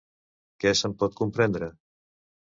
Què 0.63 0.71
se'n 0.79 0.95
pot 1.03 1.19
comprendre? 1.21 1.69